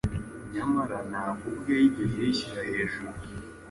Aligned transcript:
Nyamara 0.53 0.97
ntabwo 1.11 1.43
ubwe 1.51 1.73
yigeze 1.81 2.17
yishyira 2.25 2.61
hejuru; 2.71 3.11